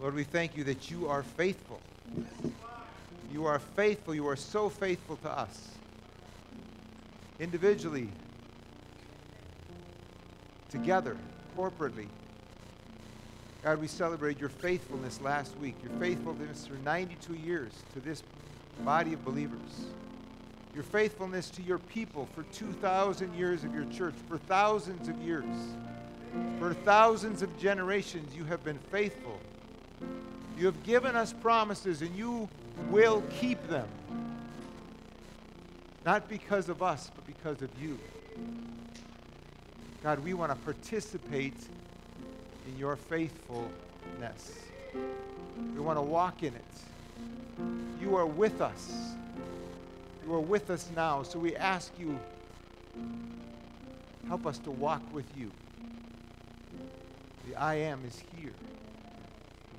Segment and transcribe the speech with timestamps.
[0.00, 1.80] Lord, we thank you that you are faithful.
[3.32, 4.14] You are faithful.
[4.14, 5.68] You are so faithful to us.
[7.40, 8.08] Individually,
[10.70, 11.16] together,
[11.56, 12.06] corporately.
[13.64, 18.22] God, we celebrate your faithfulness last week, your faithfulness for 92 years to this
[18.84, 19.86] body of believers,
[20.74, 25.44] your faithfulness to your people for 2,000 years of your church, for thousands of years,
[26.60, 29.40] for thousands of generations, you have been faithful.
[30.56, 32.48] You have given us promises, and you
[32.90, 33.86] will keep them.
[36.04, 37.98] Not because of us, but because of you.
[40.02, 41.56] God, we want to participate
[42.66, 44.54] in your faithfulness.
[44.94, 46.64] We want to walk in it.
[48.00, 48.90] You are with us.
[50.26, 51.22] You are with us now.
[51.22, 52.18] So we ask you,
[54.28, 55.50] help us to walk with you.
[57.48, 58.52] The I am is here.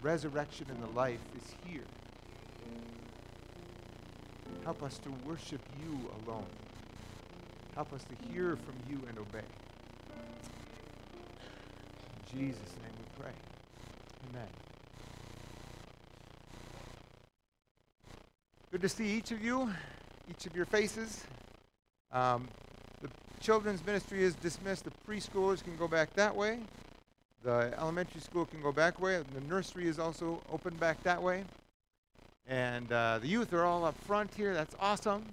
[0.01, 1.83] The resurrection and the life is here.
[4.63, 6.45] Help us to worship you alone.
[7.75, 9.39] Help us to hear from you and obey.
[12.31, 13.31] In Jesus' name we pray.
[14.29, 14.47] Amen.
[18.71, 19.71] Good to see each of you,
[20.29, 21.23] each of your faces.
[22.11, 22.47] Um,
[23.01, 23.09] the
[23.41, 24.85] children's ministry is dismissed.
[24.85, 26.59] The preschoolers can go back that way.
[27.41, 29.23] The elementary school can go back way.
[29.33, 31.45] The nursery is also open back that way.
[32.45, 34.53] And uh, the youth are all up front here.
[34.53, 35.23] That's awesome.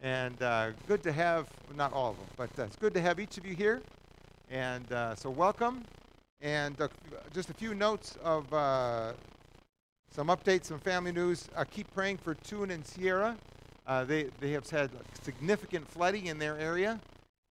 [0.00, 3.18] And uh, good to have, not all of them, but uh, it's good to have
[3.18, 3.82] each of you here.
[4.48, 5.84] And uh, so welcome.
[6.40, 6.86] And uh,
[7.32, 9.14] just a few notes of uh,
[10.12, 11.48] some updates, some family news.
[11.72, 13.36] keep praying for Tune and Sierra.
[14.06, 14.90] they, they have had
[15.22, 17.00] significant flooding in their area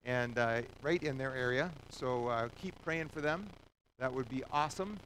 [0.05, 0.37] and
[0.83, 1.71] right in their area.
[1.89, 3.47] So keep praying for them.
[4.01, 4.97] That would be awesome.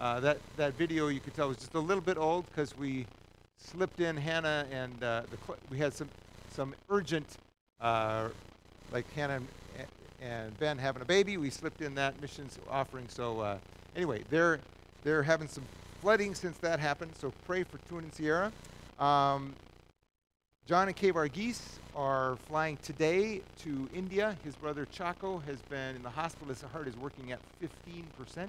[0.00, 3.06] Uh, that, that video you could tell was just a little bit old because we
[3.56, 6.08] slipped in Hannah and uh, the we had some,
[6.50, 7.36] some urgent,
[7.80, 8.30] uh,
[8.90, 9.34] like Hannah
[9.78, 9.86] and,
[10.20, 11.36] and, Ben having a baby.
[11.36, 13.06] We slipped in that missions offering.
[13.08, 13.58] So uh,
[13.94, 14.58] anyway, they're,
[15.04, 15.62] they're having some
[16.00, 17.12] flooding since that happened.
[17.16, 18.50] So pray for Tune and Sierra.
[18.98, 19.54] Um,
[20.64, 21.60] John and Kay Varghese
[21.96, 24.36] are flying today to India.
[24.44, 26.48] His brother Chaco has been in the hospital.
[26.48, 28.48] His heart is working at 15%.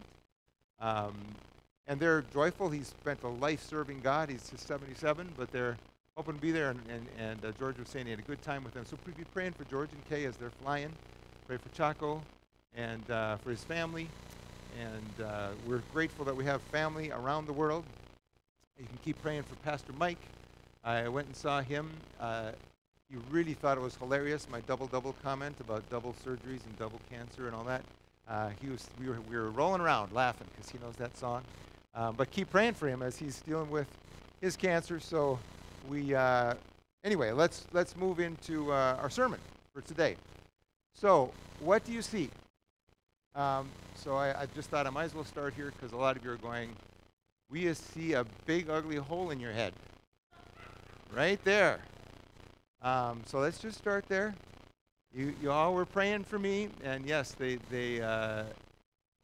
[0.80, 1.16] Um,
[1.88, 2.70] and they're joyful.
[2.70, 4.30] He's spent a life serving God.
[4.30, 5.76] He's 77, but they're
[6.16, 6.70] hoping to be there.
[6.70, 8.86] And, and, and uh, George was saying he had a good time with them.
[8.86, 10.92] So be praying for George and Kay as they're flying.
[11.48, 12.22] Pray for Chaco
[12.76, 14.08] and uh, for his family.
[14.80, 17.84] And uh, we're grateful that we have family around the world.
[18.80, 20.20] You can keep praying for Pastor Mike.
[20.84, 21.90] I went and saw him.
[22.20, 22.52] Uh,
[23.10, 27.00] he really thought it was hilarious, my double double comment about double surgeries and double
[27.10, 27.84] cancer and all that.
[28.28, 31.44] Uh, he was, we, were, we were rolling around laughing because he knows that song.
[31.96, 33.88] Um, but keep praying for him as he's dealing with
[34.42, 35.00] his cancer.
[35.00, 35.38] So
[35.90, 36.56] we, uh,
[37.04, 39.40] anyway, let's, let's move into uh, our sermon
[39.74, 40.16] for today.
[40.96, 42.30] So, what do you see?
[43.36, 46.16] Um, so I, I, just thought I might as well start here because a lot
[46.16, 46.70] of you are going,
[47.50, 49.74] we see a big ugly hole in your head.
[51.16, 51.80] Right there.
[52.82, 54.34] Um, so let's just start there.
[55.14, 58.46] You, you all were praying for me, and yes, they, they uh,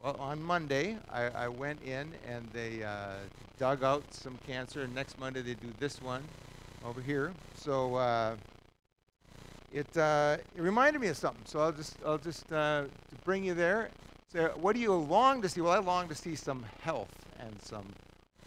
[0.00, 3.14] well, on Monday, I, I went in and they uh,
[3.58, 6.22] dug out some cancer, and next Monday they do this one
[6.84, 7.32] over here.
[7.56, 8.36] So uh,
[9.72, 11.42] it, uh, it reminded me of something.
[11.44, 12.84] So I'll just, I'll just uh,
[13.24, 13.90] bring you there.
[14.32, 15.60] So what do you long to see?
[15.60, 17.86] Well, I long to see some health and some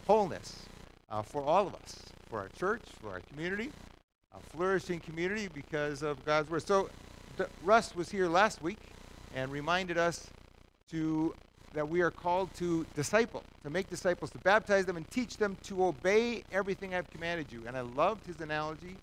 [0.06, 0.64] wholeness
[1.10, 2.00] uh, for all of us,
[2.34, 3.70] for our church, for our community,
[4.34, 6.66] a flourishing community because of God's word.
[6.66, 6.90] So
[7.62, 8.78] Russ was here last week
[9.36, 10.26] and reminded us
[10.90, 11.32] to
[11.74, 15.56] that we are called to disciple, to make disciples, to baptize them and teach them
[15.62, 17.62] to obey everything I've commanded you.
[17.68, 18.96] And I loved his analogy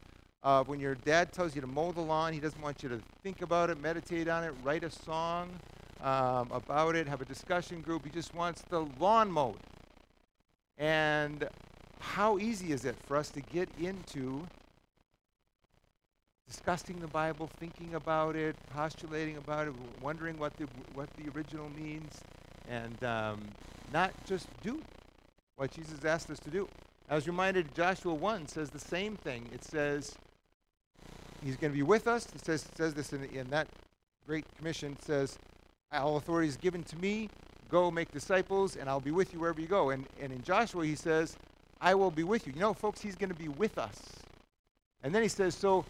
[0.44, 3.00] of when your dad tells you to mow the lawn, he doesn't want you to
[3.24, 5.52] think about it, meditate on it, write a song
[6.02, 8.04] um, about it, have a discussion group.
[8.04, 9.56] He just wants the lawn mowed.
[10.78, 11.48] And
[12.02, 14.46] how easy is it for us to get into
[16.48, 21.70] discussing the Bible, thinking about it, postulating about it, wondering what the, what the original
[21.70, 22.20] means,
[22.70, 23.40] and um,
[23.94, 24.82] not just do
[25.56, 26.68] what Jesus asked us to do.
[27.10, 29.48] I was reminded Joshua 1 says the same thing.
[29.54, 30.16] It says
[31.44, 32.28] he's going to be with us.
[32.36, 33.68] It says, it says this in, in that
[34.26, 34.94] great commission.
[34.94, 35.38] It says,
[35.94, 37.30] all authority is given to me.
[37.70, 39.92] Go make disciples, and I'll be with you wherever you go.
[39.92, 41.38] And, and in Joshua, he says,
[41.82, 42.54] I will be with you.
[42.54, 44.00] You know, folks, he's going to be with us.
[45.04, 45.84] And then he says, so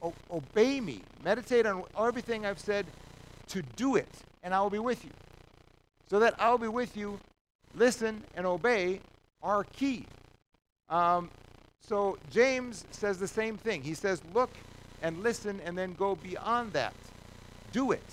[0.00, 2.86] o- obey me, meditate on everything I've said
[3.48, 4.08] to do it,
[4.42, 5.10] and I will be with you.
[6.08, 7.18] So that I'll be with you,
[7.74, 9.00] listen and obey,
[9.42, 10.06] are key.
[10.88, 11.30] Um,
[11.80, 13.82] so James says the same thing.
[13.82, 14.50] He says, look
[15.02, 16.94] and listen and then go beyond that.
[17.72, 18.04] Do it.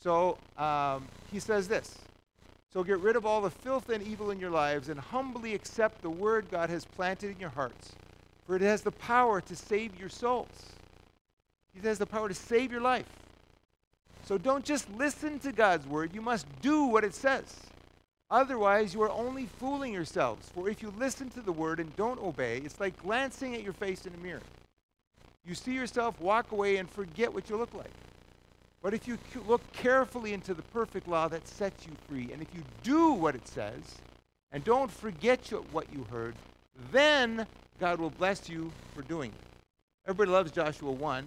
[0.00, 1.96] So um, he says this.
[2.74, 6.02] So get rid of all the filth and evil in your lives and humbly accept
[6.02, 7.92] the word God has planted in your hearts,
[8.46, 10.72] for it has the power to save your souls.
[11.76, 13.06] It has the power to save your life.
[14.24, 17.60] So don't just listen to God's word, you must do what it says.
[18.28, 20.50] Otherwise, you are only fooling yourselves.
[20.52, 23.74] For if you listen to the word and don't obey, it's like glancing at your
[23.74, 24.40] face in a mirror.
[25.46, 27.92] You see yourself, walk away, and forget what you look like.
[28.84, 29.16] But if you
[29.48, 33.34] look carefully into the perfect law that sets you free, and if you do what
[33.34, 33.80] it says,
[34.52, 36.34] and don't forget what you heard,
[36.92, 37.46] then
[37.80, 39.46] God will bless you for doing it.
[40.06, 41.26] Everybody loves Joshua 1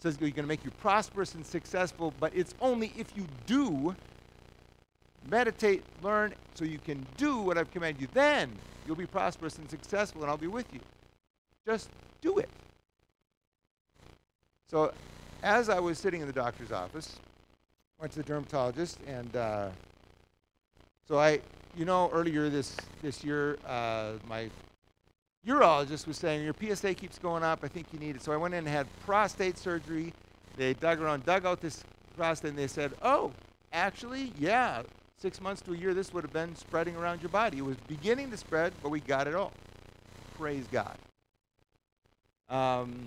[0.00, 3.94] says you're going to make you prosperous and successful, but it's only if you do
[5.30, 8.08] meditate, learn, so you can do what I've commanded you.
[8.14, 8.50] Then
[8.84, 10.80] you'll be prosperous and successful, and I'll be with you.
[11.64, 11.88] Just
[12.20, 12.48] do it.
[14.68, 14.92] So,
[15.42, 17.18] as I was sitting in the doctor's office,
[17.98, 19.68] went to the dermatologist, and uh,
[21.06, 21.40] so I,
[21.76, 24.50] you know, earlier this this year, uh, my
[25.46, 27.60] urologist was saying, Your PSA keeps going up.
[27.62, 28.22] I think you need it.
[28.22, 30.12] So I went in and had prostate surgery.
[30.56, 31.84] They dug around, dug out this
[32.16, 33.32] prostate, and they said, Oh,
[33.72, 34.82] actually, yeah,
[35.18, 37.58] six months to a year, this would have been spreading around your body.
[37.58, 39.52] It was beginning to spread, but we got it all.
[40.36, 40.96] Praise God.
[42.48, 43.06] Um,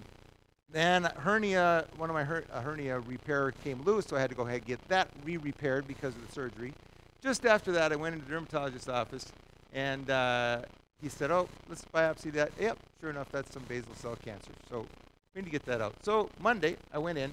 [0.72, 4.44] then hernia, one of my her- hernia repair came loose, so I had to go
[4.44, 6.74] ahead and get that re-repaired because of the surgery.
[7.22, 9.32] Just after that, I went into the dermatologist's office,
[9.74, 10.62] and uh,
[11.02, 12.52] he said, oh, let's biopsy that.
[12.60, 14.52] Yep, sure enough, that's some basal cell cancer.
[14.70, 14.86] So
[15.34, 15.96] we need to get that out.
[16.04, 17.32] So Monday, I went in,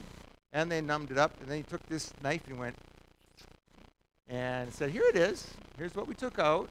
[0.52, 2.76] and they numbed it up, and then he took this knife and went,
[4.28, 5.46] and said, here it is.
[5.78, 6.68] Here's what we took out.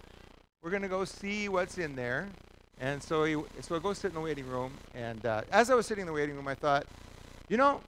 [0.61, 2.27] We're going to go see what's in there.
[2.79, 5.75] And so, he, so I go sit in the waiting room, and uh, as I
[5.75, 6.85] was sitting in the waiting room, I thought,
[7.47, 7.81] you know,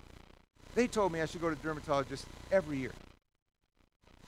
[0.75, 2.93] they told me I should go to dermatologist every year.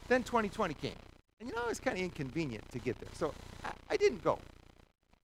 [0.08, 0.92] Then 2020 came.
[1.40, 3.10] And you know, it's kind of inconvenient to get there.
[3.14, 3.34] So
[3.64, 4.40] I, I didn't go.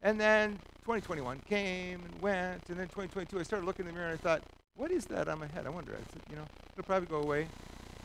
[0.02, 0.52] And then
[0.82, 4.22] 2021 came and went, and then 2022, I started looking in the mirror and I
[4.22, 4.44] thought,
[4.76, 5.66] what is that on my head?
[5.66, 5.94] I wonder.
[5.94, 7.48] I said, you know, it'll probably go away.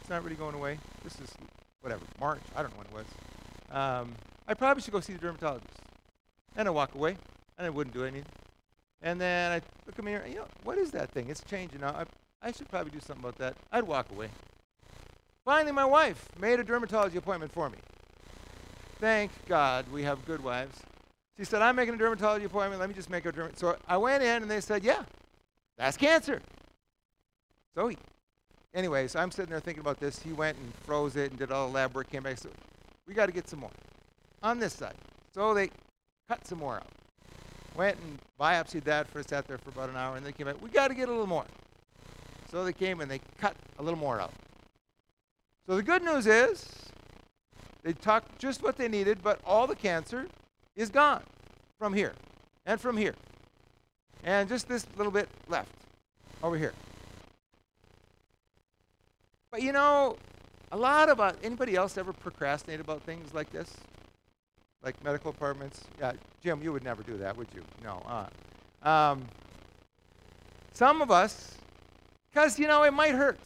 [0.01, 0.79] It's not really going away.
[1.05, 1.31] This is
[1.83, 2.41] whatever, March.
[2.57, 3.07] I don't know when it was.
[3.71, 4.15] Um,
[4.49, 5.80] I probably should go see the dermatologist.
[6.57, 7.17] And I walk away,
[7.59, 8.25] and I wouldn't do anything.
[9.03, 9.55] And then I
[9.87, 11.29] look in the mirror, you know, what is that thing?
[11.31, 11.89] It's changing now.
[11.91, 13.57] I, I should probably do something about that.
[13.73, 14.29] I'd walk away.
[15.45, 17.79] Finally, my wife made a dermatology appointment for me.
[18.99, 20.79] Thank God we have good wives.
[21.39, 22.81] She said, I'm making a dermatology appointment.
[22.81, 23.59] Let me just make a dermatology.
[23.59, 25.05] So I went in and they said, yeah,
[25.79, 26.43] that's cancer.
[27.75, 27.97] So he,
[28.75, 30.19] anyways, I'm sitting there thinking about this.
[30.19, 32.37] He went and froze it and did all the lab work, came back.
[32.37, 32.51] So
[33.07, 33.71] we got to get some more
[34.43, 34.97] on this side.
[35.33, 35.71] So they
[36.31, 36.87] cut some more out.
[37.75, 40.63] Went and biopsied that for sat there for about an hour and they came back.
[40.63, 41.45] We got to get a little more.
[42.53, 44.33] So they came and they cut a little more out.
[45.67, 46.69] So the good news is
[47.83, 50.29] they took just what they needed, but all the cancer
[50.77, 51.25] is gone
[51.81, 52.15] from here
[52.65, 53.17] and from here.
[54.23, 55.73] And just this little bit left
[56.45, 56.75] over here.
[59.51, 60.17] But you know,
[60.71, 63.75] a lot of us, anybody else ever procrastinate about things like this?
[64.83, 65.83] Like medical appointments?
[65.99, 67.63] Yeah, Jim, you would never do that, would you?
[67.83, 68.03] No.
[68.07, 68.89] Uh.
[68.89, 69.27] Um,
[70.73, 71.57] some of us,
[72.31, 73.39] because, you know, it might hurt.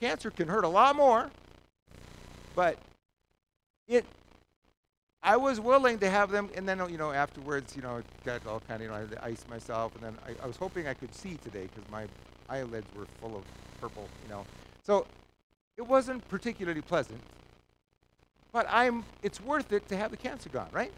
[0.00, 1.30] Cancer can hurt a lot more,
[2.54, 2.78] but
[3.86, 4.04] it
[5.22, 8.60] I was willing to have them, and then you know afterwards, you know, got all
[8.60, 11.14] kind of you know, I ice myself, and then I, I was hoping I could
[11.14, 12.06] see today because my
[12.48, 13.44] eyelids were full of
[13.80, 14.44] purple, you know.
[14.82, 15.06] So
[15.76, 17.20] it wasn't particularly pleasant,
[18.52, 19.04] but I'm.
[19.22, 20.92] It's worth it to have the cancer gone, right?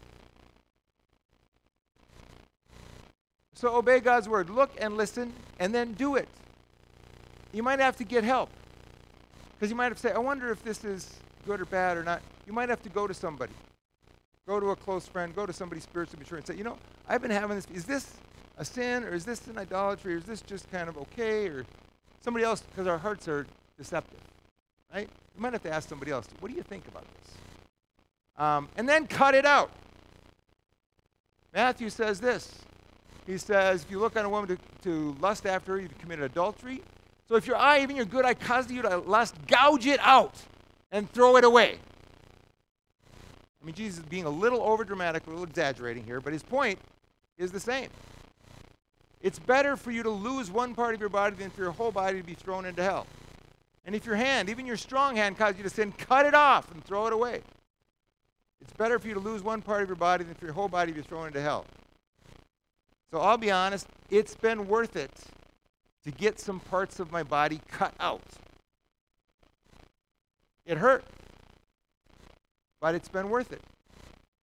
[3.53, 4.49] So obey God's word.
[4.49, 6.27] Look and listen, and then do it.
[7.53, 8.49] You might have to get help
[9.53, 11.09] because you might have to say, "I wonder if this is
[11.45, 13.53] good or bad or not." You might have to go to somebody.
[14.47, 17.21] Go to a close friend, go to somebody spiritually mature and say, you know, I've
[17.21, 17.67] been having this.
[17.73, 18.13] Is this
[18.57, 21.65] a sin or is this an idolatry or is this just kind of okay or
[22.21, 23.47] somebody else because our hearts are
[23.77, 24.19] deceptive,
[24.93, 25.09] right?
[25.35, 27.14] You might have to ask somebody else, what do you think about this?
[28.37, 29.71] Um, and then cut it out.
[31.53, 32.53] Matthew says this.
[33.25, 36.25] He says, if you look on a woman to, to lust after her, you've committed
[36.25, 36.81] adultery.
[37.27, 40.35] So if your eye, even your good eye, causes you to lust, gouge it out
[40.91, 41.79] and throw it away.
[43.61, 46.77] I mean, Jesus is being a little overdramatic, a little exaggerating here, but his point
[47.37, 47.89] is the same.
[49.21, 51.91] It's better for you to lose one part of your body than for your whole
[51.91, 53.07] body to be thrown into hell.
[53.85, 56.71] And if your hand, even your strong hand, causes you to sin, cut it off
[56.71, 57.41] and throw it away.
[58.61, 60.67] It's better for you to lose one part of your body than for your whole
[60.67, 61.65] body to be thrown into hell.
[63.11, 65.11] So I'll be honest, it's been worth it
[66.03, 68.21] to get some parts of my body cut out.
[70.65, 71.05] It hurt,
[72.81, 73.61] but it's been worth it.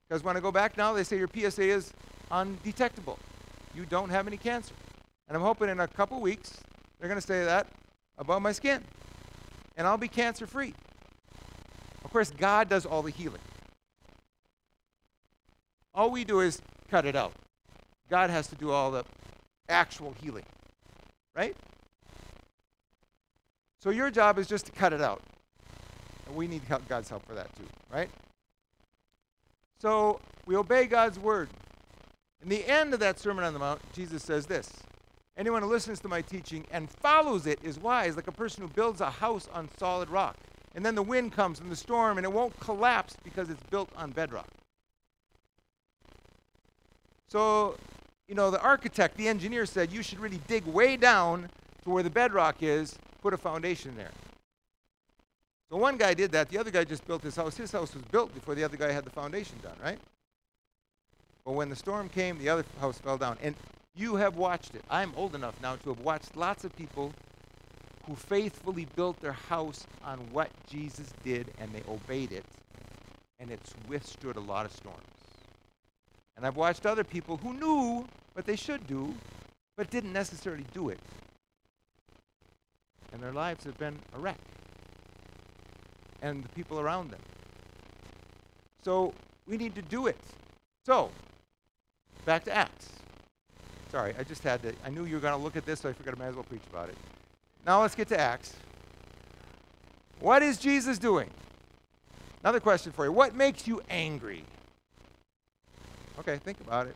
[0.08, 1.92] Because when I go back now, they say your PSA is
[2.30, 3.18] undetectable.
[3.74, 4.74] You don't have any cancer.
[5.28, 6.58] And I'm hoping in a couple weeks
[6.98, 7.66] they're going to say that
[8.18, 8.82] about my skin.
[9.76, 10.74] And I'll be cancer free.
[12.04, 13.40] Of course, God does all the healing.
[15.94, 17.32] All we do is cut it out.
[18.08, 19.04] God has to do all the
[19.68, 20.44] actual healing.
[21.34, 21.56] Right?
[23.82, 25.22] So your job is just to cut it out.
[26.26, 28.08] And we need help, God's help for that too, right?
[29.78, 31.48] So we obey God's word.
[32.42, 34.70] In the end of that Sermon on the Mount, Jesus says this
[35.36, 38.68] Anyone who listens to my teaching and follows it is wise, like a person who
[38.68, 40.36] builds a house on solid rock.
[40.74, 43.90] And then the wind comes and the storm, and it won't collapse because it's built
[43.96, 44.48] on bedrock.
[47.32, 47.78] So,
[48.28, 51.48] you know, the architect, the engineer said you should really dig way down
[51.82, 54.10] to where the bedrock is, put a foundation there.
[55.70, 56.50] So one guy did that.
[56.50, 57.56] The other guy just built his house.
[57.56, 59.98] His house was built before the other guy had the foundation done, right?
[61.46, 63.38] But when the storm came, the other house fell down.
[63.42, 63.54] And
[63.94, 64.84] you have watched it.
[64.90, 67.14] I'm old enough now to have watched lots of people
[68.04, 72.44] who faithfully built their house on what Jesus did and they obeyed it,
[73.40, 75.11] and it's withstood a lot of storms.
[76.42, 79.14] And I've watched other people who knew what they should do,
[79.76, 80.98] but didn't necessarily do it.
[83.12, 84.40] And their lives have been a wreck.
[86.20, 87.20] And the people around them.
[88.82, 89.14] So
[89.46, 90.18] we need to do it.
[90.84, 91.12] So,
[92.24, 92.88] back to Acts.
[93.92, 94.74] Sorry, I just had to.
[94.84, 96.34] I knew you were going to look at this, so I figured I might as
[96.34, 96.96] well preach about it.
[97.64, 98.56] Now let's get to Acts.
[100.18, 101.30] What is Jesus doing?
[102.42, 103.12] Another question for you.
[103.12, 104.42] What makes you angry?
[106.22, 106.94] Okay, think about it.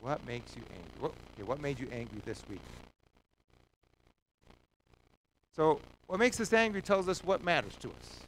[0.00, 0.90] What makes you angry?
[0.98, 2.60] What, okay, what made you angry this week?
[5.54, 8.20] So, what makes us angry tells us what matters to us.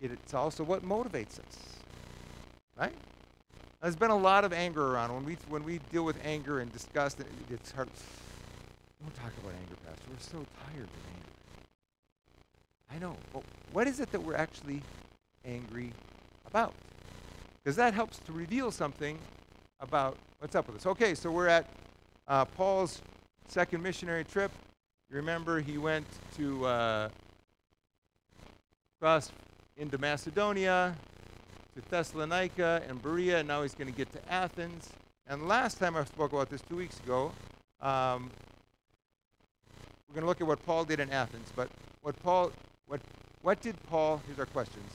[0.00, 1.76] It's also what motivates us.
[2.78, 2.94] Right?
[3.82, 5.12] There's been a lot of anger around.
[5.12, 7.88] When we, when we deal with anger and disgust, it, it's hard.
[9.02, 10.02] Don't talk about anger, Pastor.
[10.10, 11.35] We're so tired of anger.
[12.92, 13.16] I know.
[13.32, 14.82] But what is it that we're actually
[15.44, 15.92] angry
[16.46, 16.72] about?
[17.62, 19.18] Because that helps to reveal something
[19.80, 20.86] about what's up with us.
[20.86, 21.66] Okay, so we're at
[22.28, 23.02] uh, Paul's
[23.48, 24.50] second missionary trip.
[25.10, 27.08] You remember he went to uh,
[29.00, 29.30] cross
[29.76, 30.96] into Macedonia,
[31.74, 34.88] to Thessalonica and Berea, and now he's going to get to Athens.
[35.26, 37.32] And last time I spoke about this two weeks ago,
[37.80, 38.30] um,
[40.08, 41.52] we're going to look at what Paul did in Athens.
[41.54, 41.68] But
[42.00, 42.52] what Paul,
[42.86, 43.00] what,
[43.42, 44.22] what did Paul?
[44.26, 44.90] Here's our questions,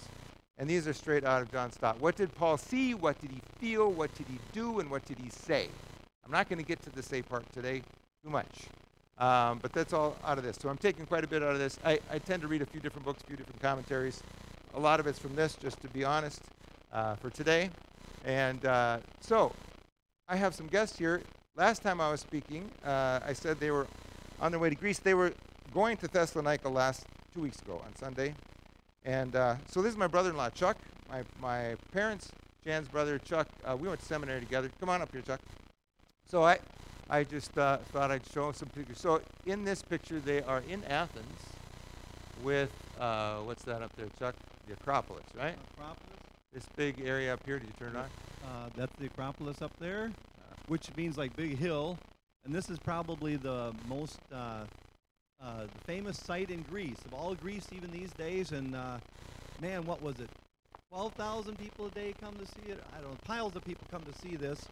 [0.57, 1.99] and these are straight out of John Stott.
[1.99, 2.93] What did Paul see?
[2.93, 3.91] What did he feel?
[3.91, 4.79] What did he do?
[4.79, 5.67] And what did he say?
[6.25, 7.81] I'm not going to get to the say part today
[8.23, 8.67] too much.
[9.17, 10.57] Um, but that's all out of this.
[10.59, 11.77] So I'm taking quite a bit out of this.
[11.85, 14.23] I, I tend to read a few different books, a few different commentaries.
[14.73, 16.41] A lot of it's from this, just to be honest
[16.91, 17.69] uh, for today.
[18.25, 19.51] And uh, so,
[20.27, 21.21] I have some guests here.
[21.55, 23.85] Last time I was speaking, uh, I said they were
[24.39, 24.99] on their way to Greece.
[24.99, 25.33] They were
[25.73, 28.35] going to Thessalonica last two weeks ago on Sunday.
[29.05, 30.77] And uh, so this is my brother-in-law, Chuck.
[31.09, 32.29] My, my parents,
[32.63, 34.69] Jan's brother, Chuck, uh, we went to seminary together.
[34.79, 35.39] Come on up here, Chuck.
[36.29, 36.59] So I,
[37.09, 38.99] I just uh, thought I'd show some pictures.
[38.99, 41.39] So in this picture, they are in Athens
[42.43, 44.35] with, what's that up there, Chuck?
[44.67, 45.55] The Acropolis, right?
[45.73, 46.19] Acropolis.
[46.53, 48.09] This big area up here, did you turn it on?
[48.43, 51.97] Uh, that's the Acropolis up there, uh, which means like big hill.
[52.43, 54.19] And this is probably the most
[55.41, 58.51] uh, uh, famous site in Greece, of all Greece even these days.
[58.51, 58.97] And uh,
[59.61, 60.29] man, what was it?
[60.89, 62.79] 12,000 people a day come to see it.
[62.95, 64.67] I don't know, piles of people come to see this.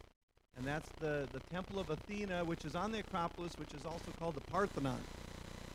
[0.57, 4.11] And that's the, the Temple of Athena, which is on the Acropolis, which is also
[4.19, 4.99] called the Parthenon.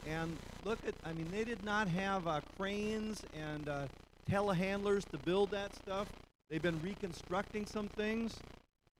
[0.06, 3.86] And look at, I mean, they did not have uh, cranes and uh,
[4.30, 6.08] telehandlers to build that stuff.
[6.50, 8.36] They've been reconstructing some things,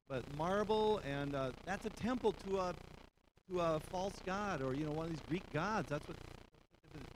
[0.08, 2.74] but marble and uh, that's a temple to a
[3.50, 5.88] to a false god or you know one of these Greek gods.
[5.88, 6.16] That's what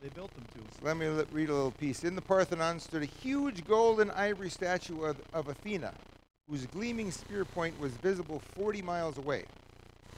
[0.03, 0.85] they built them to.
[0.85, 2.05] Let me read a little piece.
[2.05, 5.93] In the Parthenon stood a huge gold and ivory statue of, of Athena,
[6.49, 9.45] whose gleaming spear point was visible 40 miles away.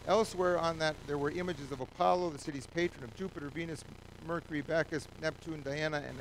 [0.06, 3.84] Elsewhere on that, there were images of Apollo, the city's patron of Jupiter, Venus,
[4.26, 6.18] Mercury, Bacchus, Neptune, Diana, and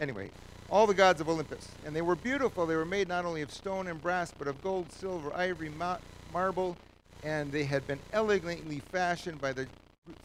[0.00, 0.30] anyway,
[0.70, 1.68] all the gods of Olympus.
[1.84, 2.64] And they were beautiful.
[2.64, 5.98] They were made not only of stone and brass, but of gold, silver, ivory, ma-
[6.32, 6.76] marble,
[7.22, 9.66] and they had been elegantly fashioned by the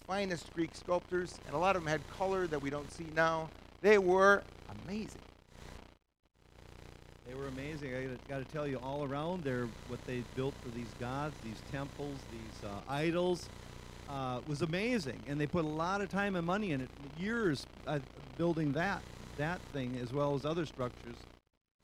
[0.07, 1.39] finest Greek sculptors.
[1.45, 3.49] And a lot of them had color that we don't see now.
[3.81, 4.43] They were
[4.85, 5.21] amazing.
[7.27, 7.95] They were amazing.
[7.95, 11.61] I got to tell you, all around there, what they built for these gods, these
[11.71, 13.49] temples, these uh, idols,
[14.09, 15.19] uh, was amazing.
[15.27, 17.99] And they put a lot of time and money in it, years uh,
[18.37, 19.01] building that
[19.37, 21.15] that thing as well as other structures.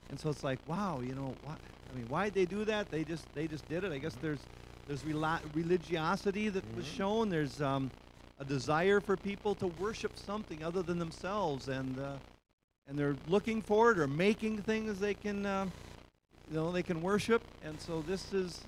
[0.10, 1.58] And so it's like, wow, you know, what?
[1.92, 2.90] I mean, why did they do that?
[2.92, 3.92] They just they just did it.
[3.92, 4.40] I guess there's
[4.92, 6.98] there's reli- religiosity that was Mhm.
[6.98, 7.30] shown.
[7.30, 7.92] There's um,
[8.40, 12.18] a desire for people to worship something other than themselves, and uh,
[12.88, 15.68] and they're looking for it or making things they can, uh,
[16.50, 17.42] you know, they can worship.
[17.64, 18.60] And so this is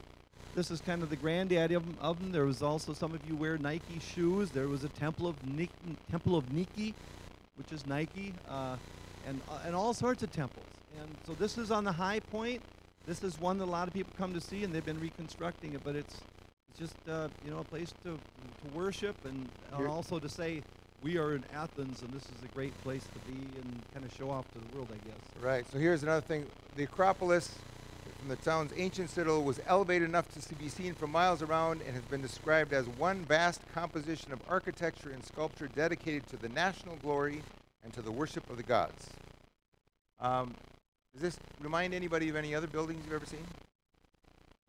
[0.55, 2.31] this is kind of the granddaddy of them, of them.
[2.31, 4.51] There was also some of you wear Nike shoes.
[4.51, 5.67] There was a temple of Ni-
[6.09, 6.93] temple of Nike,
[7.57, 8.77] which is Nike, uh,
[9.27, 10.67] and uh, and all sorts of temples.
[10.97, 12.61] And so this is on the high point.
[13.05, 15.73] This is one that a lot of people come to see, and they've been reconstructing
[15.73, 15.81] it.
[15.83, 16.21] But it's
[16.69, 20.63] it's just uh, you know a place to to worship and, and also to say
[21.03, 24.13] we are in Athens, and this is a great place to be, and kind of
[24.13, 25.43] show off to the world, I guess.
[25.43, 25.65] Right.
[25.69, 26.45] So here's another thing.
[26.77, 27.53] The Acropolis
[28.19, 31.93] from the town's ancient citadel was elevated enough to be seen for miles around and
[31.93, 36.95] has been described as one vast composition of architecture and sculpture dedicated to the national
[36.97, 37.43] glory
[37.83, 39.09] and to the worship of the gods.
[40.21, 40.55] Um,
[41.13, 43.45] does this remind anybody of any other buildings you've ever seen?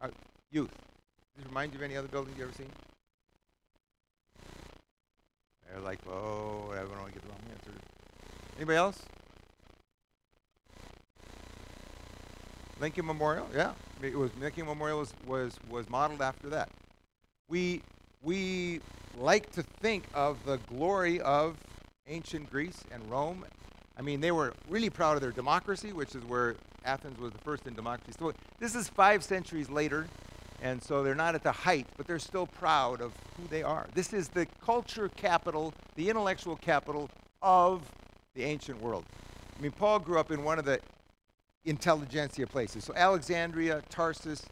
[0.00, 0.08] Uh,
[0.50, 0.70] youth.
[0.70, 2.70] Does this remind you of any other buildings you've ever seen?
[5.70, 7.70] They're like, oh, I don't want to get the wrong answer.
[8.56, 9.02] Anybody else?
[12.80, 13.72] Lincoln Memorial, yeah,
[14.02, 16.68] it was Lincoln Memorial was, was was modeled after that.
[17.48, 17.82] We
[18.22, 18.80] we
[19.16, 21.56] like to think of the glory of
[22.06, 23.44] ancient Greece and Rome.
[23.96, 27.38] I mean, they were really proud of their democracy, which is where Athens was the
[27.38, 28.12] first in democracy.
[28.18, 30.06] So this is five centuries later,
[30.60, 33.86] and so they're not at the height, but they're still proud of who they are.
[33.94, 37.08] This is the culture capital, the intellectual capital
[37.40, 37.82] of
[38.34, 39.04] the ancient world.
[39.56, 40.80] I mean, Paul grew up in one of the
[41.64, 42.84] intelligentsia places.
[42.84, 44.42] So Alexandria, Tarsus,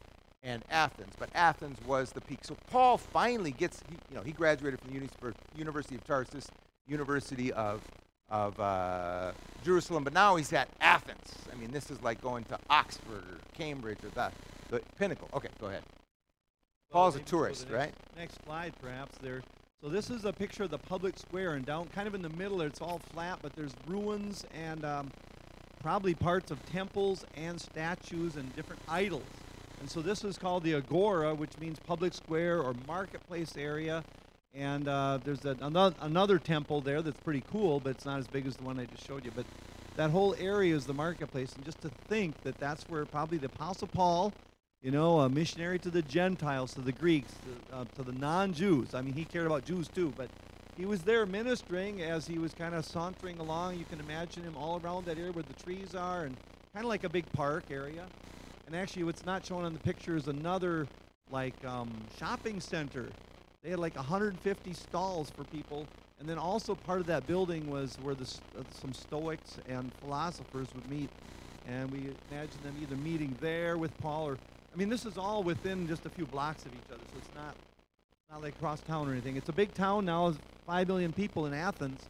[0.43, 1.13] and Athens.
[1.19, 2.41] But Athens was the peak.
[2.45, 5.09] So Paul finally gets, he, you know, he graduated from the
[5.57, 6.49] University of Tarsus,
[6.87, 7.81] University of
[8.33, 11.35] of uh, Jerusalem, but now he's at Athens.
[11.53, 14.33] I mean, this is like going to Oxford or Cambridge or the,
[14.71, 15.29] the pinnacle.
[15.35, 15.83] Okay, go ahead.
[16.91, 17.95] Paul's a maybe so the tourist, next- right?
[18.17, 19.19] Next slide, perhaps.
[19.19, 19.43] There.
[19.83, 22.31] So this is a picture of the public square, and down, kind of in the
[22.31, 25.11] middle, it's all flat, but there's ruins and um,
[25.83, 29.23] probably parts of temples and statues and different idols.
[29.81, 34.05] And so this is called the Agora, which means public square or marketplace area.
[34.55, 38.27] And uh, there's a, another, another temple there that's pretty cool, but it's not as
[38.27, 39.31] big as the one I just showed you.
[39.35, 39.47] But
[39.97, 41.55] that whole area is the marketplace.
[41.55, 44.33] And just to think that that's where probably the Apostle Paul,
[44.83, 48.53] you know, a missionary to the Gentiles, to the Greeks, to, uh, to the non
[48.53, 48.95] Jews.
[48.95, 50.29] I mean, he cared about Jews too, but
[50.77, 53.79] he was there ministering as he was kind of sauntering along.
[53.79, 56.37] You can imagine him all around that area where the trees are and
[56.75, 58.05] kind of like a big park area.
[58.67, 60.87] And actually, what's not shown on the picture is another
[61.31, 63.09] like um, shopping center.
[63.63, 65.87] They had like 150 stalls for people,
[66.19, 68.25] and then also part of that building was where the,
[68.59, 71.09] uh, some Stoics and philosophers would meet.
[71.69, 74.39] And we imagine them either meeting there with Paul, or
[74.75, 77.35] I mean, this is all within just a few blocks of each other, so it's
[77.37, 77.55] not
[78.33, 79.37] not like cross town or anything.
[79.37, 82.01] It's a big town now, it's five million people in Athens,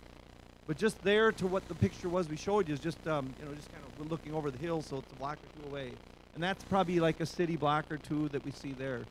[0.67, 3.45] but just there to what the picture was we showed you is just um, you
[3.45, 5.93] know just kind of looking over the hill, so it's a block or two away,
[6.35, 9.03] and that's probably like a city block or two that we see there.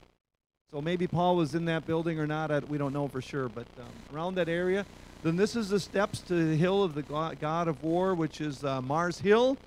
[0.74, 3.68] So maybe Paul was in that building or not, we don't know for sure, but
[3.78, 4.86] um, around that area.
[5.22, 8.64] Then this is the steps to the hill of the god of war, which is
[8.64, 9.58] uh, Mars Hill.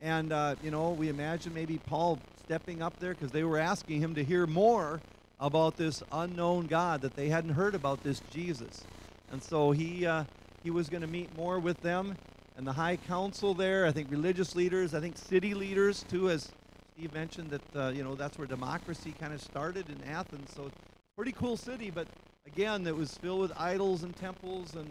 [0.00, 4.00] And, uh, you know, we imagine maybe Paul stepping up there because they were asking
[4.00, 5.00] him to hear more
[5.38, 8.82] about this unknown God that they hadn't heard about this Jesus.
[9.30, 10.24] And so he, uh,
[10.64, 12.16] he was going to meet more with them
[12.58, 16.50] and the high council there, I think religious leaders, I think city leaders too, as
[16.98, 20.50] Steve mentioned that, uh, you know, that's where democracy kind of started in Athens.
[20.56, 20.68] So
[21.14, 22.08] pretty cool city, but
[22.44, 24.88] again, it was filled with idols and temples and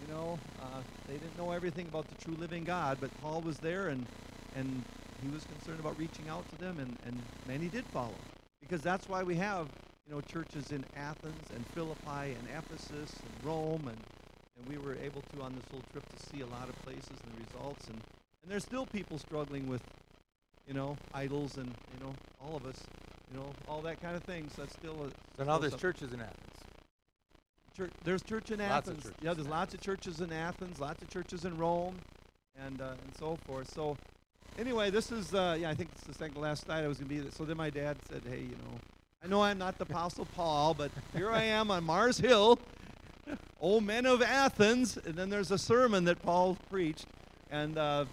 [0.00, 3.58] you know, uh, they didn't know everything about the true living God, but Paul was
[3.58, 4.06] there and,
[4.56, 4.82] and
[5.22, 8.14] he was concerned about reaching out to them, and, and many did follow.
[8.60, 9.68] Because that's why we have,
[10.08, 13.98] you know, churches in Athens and Philippi and Ephesus and Rome, and,
[14.58, 17.12] and we were able to, on this whole trip, to see a lot of places
[17.24, 17.86] and the results.
[17.86, 18.00] And,
[18.42, 19.82] and there's still people struggling with,
[20.70, 22.76] you know, idols and, you know, all of us,
[23.32, 24.52] you know, all that kind of things.
[24.56, 26.36] That's still a, So now there's churches in Athens.
[27.76, 29.10] church, there's church in Lots Athens.
[29.20, 31.96] yeah, there's lots of churches in Athens, lots of churches in Rome,
[32.64, 33.68] and uh, and so forth.
[33.74, 33.96] So
[34.60, 37.08] anyway, this is uh, yeah, I think it's the second last night I was gonna
[37.08, 37.18] be.
[37.18, 37.32] There.
[37.32, 38.78] So then my dad said, hey, you know,
[39.24, 42.60] I know I'm not the Apostle Paul, but here I am on Mars Hill.
[43.60, 47.06] "O men of Athens," and then there's a sermon that Paul preached,
[47.50, 48.04] and uh,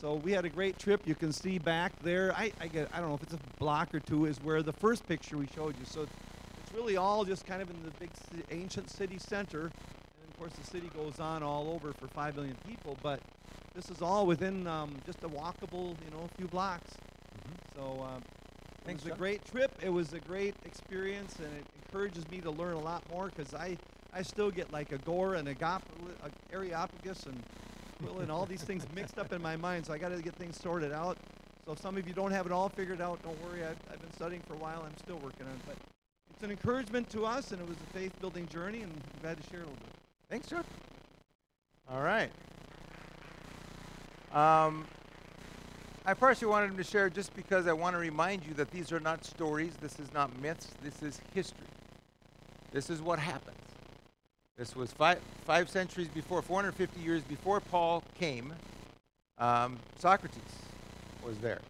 [0.00, 1.02] so we had a great trip.
[1.04, 2.32] You can see back there.
[2.34, 4.72] I I, get, I don't know if it's a block or two is where the
[4.72, 5.84] first picture we showed you.
[5.84, 10.28] So it's really all just kind of in the big ci- ancient city center, and
[10.28, 13.20] of course the city goes on all over for five million people, but
[13.74, 16.92] this is all within um, just a walkable, you know, a few blocks.
[17.76, 18.20] So uh,
[18.88, 19.70] it was a great trip.
[19.82, 23.54] It was a great experience, and it encourages me to learn a lot more because
[23.54, 23.76] I,
[24.14, 25.82] I still get like agora and a gop,
[26.24, 27.42] a areopagus and
[28.02, 29.86] quill and all these things mixed up in my mind.
[29.86, 31.16] So I got to get things sorted out.
[31.64, 33.64] So if some of you don't have it all figured out, don't worry.
[33.64, 34.82] I've, I've been studying for a while.
[34.84, 35.60] I'm still working on it.
[35.66, 35.76] But
[36.34, 39.50] it's an encouragement to us, and it was a faith-building journey, and I'm glad to
[39.50, 39.94] share a little bit.
[40.30, 40.64] Thanks, Chuck.
[41.90, 42.30] All right.
[44.32, 44.86] Um,
[46.06, 48.90] I partially wanted him to share just because I want to remind you that these
[48.90, 49.74] are not stories.
[49.80, 50.68] This is not myths.
[50.82, 51.66] This is history.
[52.72, 53.56] This is what happened.
[54.60, 58.52] This was five, five centuries before, 450 years before Paul came.
[59.38, 60.42] Um, Socrates
[61.24, 61.62] was there.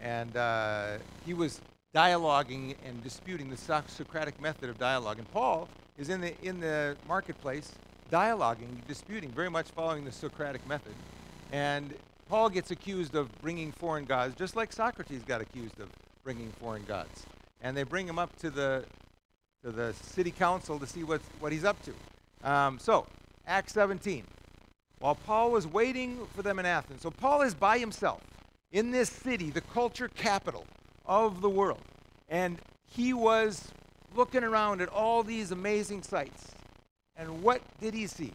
[0.00, 1.60] And uh, he was
[1.94, 5.18] dialoguing and disputing the Soc- Socratic method of dialogue.
[5.18, 5.68] And Paul
[5.98, 7.70] is in the, in the marketplace
[8.10, 10.94] dialoguing, disputing, very much following the Socratic method.
[11.52, 11.92] And
[12.30, 15.90] Paul gets accused of bringing foreign gods, just like Socrates got accused of
[16.24, 17.26] bringing foreign gods.
[17.60, 18.86] And they bring him up to the,
[19.62, 21.92] to the city council to see what's, what he's up to.
[22.42, 23.06] Um, so,
[23.46, 24.24] Acts 17.
[24.98, 28.20] While Paul was waiting for them in Athens, so Paul is by himself
[28.70, 30.66] in this city, the culture capital
[31.06, 31.80] of the world.
[32.28, 33.72] And he was
[34.14, 36.52] looking around at all these amazing sights.
[37.16, 38.32] And what did he see?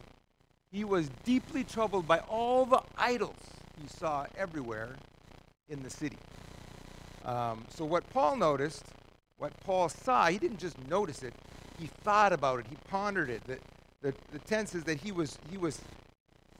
[0.72, 3.36] He was deeply troubled by all the idols
[3.82, 4.96] he saw everywhere
[5.70, 6.17] in the city.
[7.26, 8.84] Um, so, what Paul noticed,
[9.38, 11.34] what Paul saw, he didn't just notice it,
[11.80, 13.43] he thought about it, he pondered it.
[13.46, 13.58] The,
[14.01, 15.81] the, the tense is that he was, he was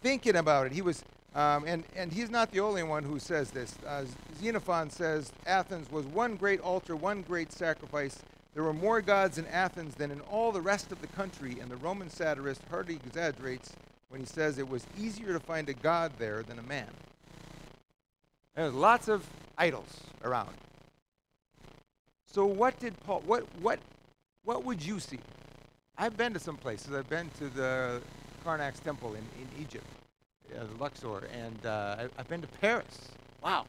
[0.02, 0.72] thinking about it.
[0.72, 1.04] He was,
[1.36, 3.76] um, and, and he's not the only one who says this.
[3.86, 4.06] Uh,
[4.40, 8.20] Xenophon says Athens was one great altar, one great sacrifice.
[8.54, 11.70] There were more gods in Athens than in all the rest of the country, and
[11.70, 13.74] the Roman satirist hardly exaggerates
[14.10, 16.88] when he says it was easier to find a god there than a man.
[18.56, 19.24] There's lots of
[19.58, 20.56] idols around.
[22.26, 23.22] So what did Paul?
[23.26, 23.80] What what
[24.44, 25.20] what would you see?
[26.00, 26.94] I've been to some places.
[26.94, 28.02] I've been to the
[28.46, 29.86] Karnak's temple in, in Egypt,
[30.56, 33.10] uh, Luxor, and uh, I, I've been to Paris.
[33.44, 33.66] Wow,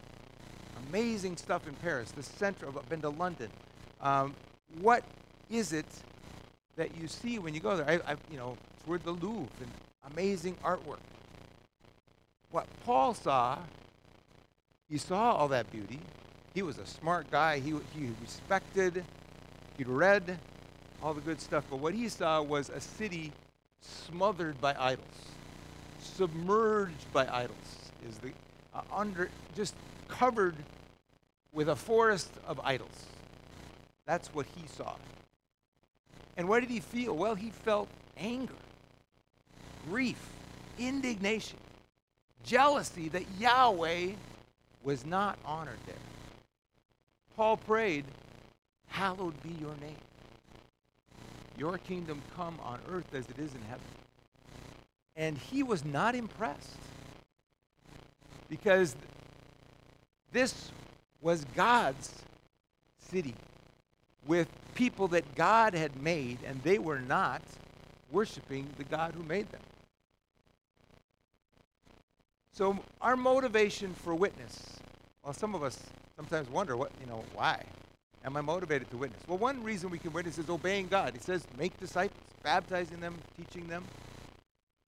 [0.88, 2.10] amazing stuff in Paris.
[2.10, 2.76] The center of.
[2.76, 3.50] I've been to London.
[4.02, 4.34] Um,
[4.82, 5.04] what
[5.48, 5.86] is it
[6.76, 7.88] that you see when you go there?
[7.88, 9.70] I, I you know, toured the Louvre and
[10.12, 11.00] amazing artwork.
[12.50, 13.58] What Paul saw,
[14.90, 16.00] he saw all that beauty.
[16.52, 17.58] He was a smart guy.
[17.58, 19.02] He, he respected,
[19.78, 20.38] he'd read
[21.02, 21.64] all the good stuff.
[21.70, 23.32] But what he saw was a city
[23.80, 25.06] smothered by idols,
[26.00, 27.56] submerged by idols.
[28.08, 28.30] Is the
[28.74, 29.74] uh, under just
[30.06, 30.54] covered
[31.52, 33.06] with a forest of idols.
[34.06, 34.94] That's what he saw.
[36.36, 37.16] And what did he feel?
[37.16, 38.54] Well, he felt anger,
[39.88, 40.24] grief,
[40.78, 41.58] indignation,
[42.44, 44.12] jealousy that Yahweh
[44.84, 45.96] was not honored there.
[47.36, 48.04] Paul prayed,
[48.86, 49.96] Hallowed be your name.
[51.58, 53.84] Your kingdom come on earth as it is in heaven.
[55.16, 56.78] And he was not impressed
[58.48, 58.94] because
[60.30, 60.70] this
[61.20, 62.22] was God's
[63.10, 63.34] city
[64.26, 67.42] with people that God had made, and they were not
[68.12, 69.60] worshiping the God who made them.
[72.52, 74.78] So, our motivation for witness,
[75.24, 75.80] well, some of us
[76.14, 77.64] sometimes wonder, what, you know, why
[78.28, 79.22] am I motivated to witness?
[79.26, 81.14] Well, one reason we can witness is obeying God.
[81.14, 83.84] He says, make disciples, baptizing them, teaching them.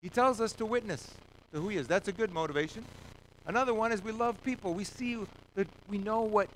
[0.03, 1.09] He tells us to witness
[1.51, 1.87] to who He is.
[1.87, 2.85] That's a good motivation.
[3.47, 4.75] Another one is we love people.
[4.75, 5.17] We see
[5.55, 6.49] that we know what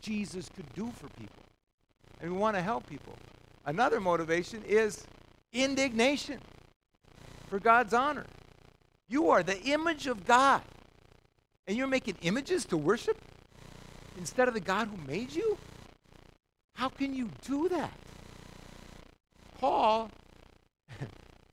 [0.00, 1.42] Jesus could do for people,
[2.22, 3.12] and we want to help people.
[3.66, 5.04] Another motivation is
[5.52, 6.38] indignation
[7.48, 8.24] for God's honor.
[9.06, 10.62] You are the image of God,
[11.66, 13.18] and you're making images to worship
[14.16, 15.58] instead of the God who made you?
[16.76, 17.92] How can you do that?
[19.58, 20.10] Paul,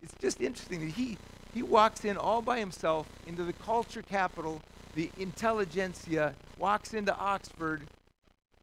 [0.03, 1.17] it's just interesting that he,
[1.53, 4.61] he walks in all by himself into the culture capital,
[4.95, 7.83] the intelligentsia, walks into Oxford,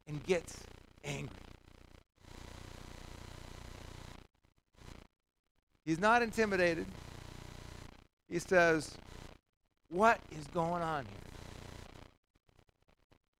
[0.07, 0.61] and gets
[1.03, 1.35] angry.
[5.87, 6.85] He's not intimidated.
[8.29, 8.93] He says,
[9.89, 11.15] What is going on here?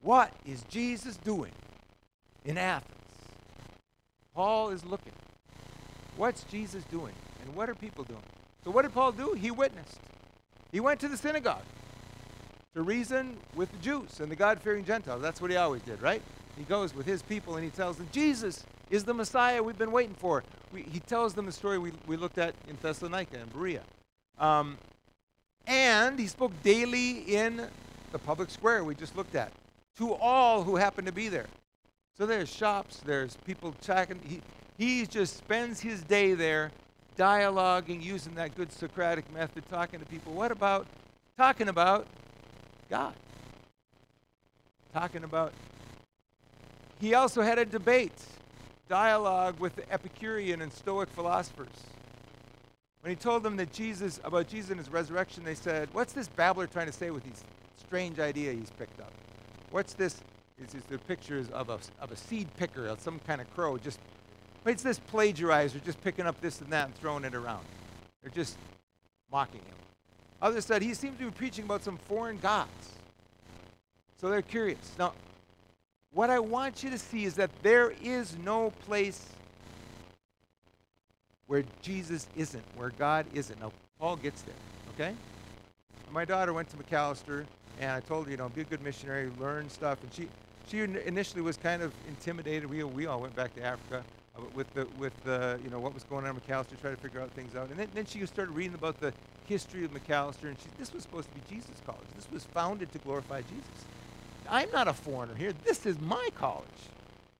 [0.01, 1.53] What is Jesus doing
[2.47, 3.00] in Athens?
[4.35, 5.13] Paul is looking.
[6.17, 7.15] What's Jesus doing?
[7.43, 8.23] And what are people doing?
[8.65, 9.33] So, what did Paul do?
[9.33, 9.99] He witnessed.
[10.73, 11.65] He went to the synagogue
[12.75, 15.23] to reason with the Jews and the God fearing Gentiles.
[15.23, 16.23] That's what he always did, right?
[16.57, 19.93] He goes with his people and he tells them, Jesus is the Messiah we've been
[19.93, 20.45] waiting for.
[20.73, 23.83] We, he tells them the story we, we looked at in Thessalonica and Berea.
[24.39, 24.79] Um,
[25.67, 27.69] and he spoke daily in
[28.13, 29.53] the public square we just looked at
[29.99, 31.47] to all who happened to be there.
[32.17, 34.21] So there's shops, there's people checking.
[34.27, 34.43] He,
[34.77, 36.71] he just spends his day there
[37.17, 40.33] dialoguing, using that good Socratic method, talking to people.
[40.33, 40.87] What about
[41.37, 42.07] talking about
[42.89, 43.15] God?
[44.93, 45.53] Talking about.
[47.01, 48.13] He also had a debate,
[48.89, 51.69] dialogue with the Epicurean and Stoic philosophers.
[53.03, 56.29] When he told them that Jesus, about Jesus and his resurrection, they said, What's this
[56.29, 57.45] babbler trying to say with these
[57.79, 59.13] strange idea he's picked up?
[59.71, 60.21] What's this?
[60.63, 63.79] It's, it's the pictures of a, of a seed picker, of some kind of crow,
[63.79, 63.99] just,
[64.67, 67.65] it's this plagiarizer just picking up this and that and throwing it around?
[68.23, 68.57] They're just
[69.33, 69.77] mocking him.
[70.43, 72.91] Others said he seems to be preaching about some foreign gods.
[74.19, 74.95] So they're curious.
[74.99, 75.15] Now,
[76.13, 79.25] what I want you to see is that there is no place
[81.47, 83.59] where Jesus isn't, where God isn't.
[83.61, 84.55] Now, Paul gets there,
[84.95, 85.15] okay?
[86.13, 87.45] My daughter went to Macalester,
[87.81, 90.03] and I told her, you know, be a good missionary, learn stuff.
[90.03, 90.29] And she,
[90.71, 92.71] she initially was kind of intimidated.
[92.71, 94.05] We, we all went back to Africa
[94.37, 97.01] uh, with the, with the, you know, what was going on in Macalester, trying to
[97.01, 97.71] figure out things out.
[97.71, 99.13] And then, then she started reading about the
[99.47, 102.07] history of Macalester, and she, this was supposed to be Jesus College.
[102.15, 103.85] This was founded to glorify Jesus.
[104.49, 105.53] I'm not a foreigner here.
[105.65, 106.67] This is my college.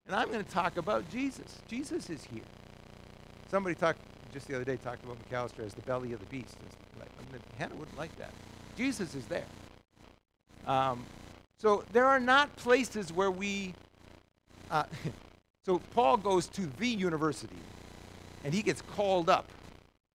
[0.07, 1.59] And I'm going to talk about Jesus.
[1.69, 2.43] Jesus is here.
[3.49, 4.01] Somebody talked
[4.33, 6.57] just the other day talked about Macalester as the belly of the beast.
[6.99, 8.33] Like, I mean, Hannah wouldn't like that.
[8.77, 9.47] Jesus is there.
[10.67, 11.05] Um,
[11.61, 13.75] so there are not places where we.
[14.71, 14.85] Uh,
[15.65, 17.57] so Paul goes to the university,
[18.45, 19.49] and he gets called up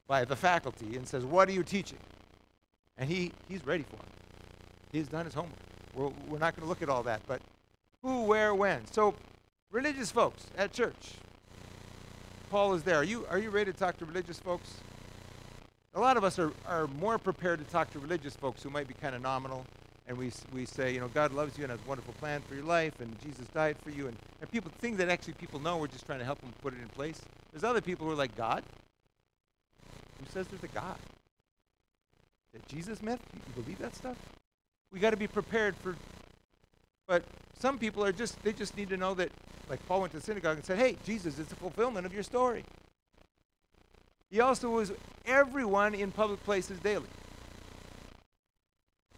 [0.07, 1.99] by the faculty and says, "What are you teaching?"
[2.97, 4.11] And he he's ready for it.
[4.91, 5.59] He's done his homework.
[5.93, 7.41] We're, we're not going to look at all that, but
[8.01, 8.85] who, where, when.
[8.91, 9.13] So
[9.71, 11.13] religious folks at church.
[12.49, 12.97] Paul is there.
[12.97, 14.75] Are you, are you ready to talk to religious folks?
[15.95, 18.87] A lot of us are, are more prepared to talk to religious folks who might
[18.87, 19.65] be kind of nominal,
[20.07, 22.53] and we, we say, you know, God loves you and has a wonderful plan for
[22.55, 25.77] your life, and Jesus died for you, and, and people things that actually people know.
[25.77, 27.19] We're just trying to help them put it in place.
[27.51, 28.63] There's other people who are like, God?
[30.19, 30.97] Who says there's a God?
[32.53, 33.19] That Jesus myth?
[33.33, 34.17] You believe that stuff?
[34.91, 35.95] We got to be prepared for.
[37.07, 37.23] But
[37.59, 39.29] some people are just, they just need to know that,
[39.69, 42.23] like Paul went to the synagogue and said, hey, Jesus is the fulfillment of your
[42.23, 42.63] story.
[44.31, 44.91] He also was
[45.25, 47.07] everyone in public places daily.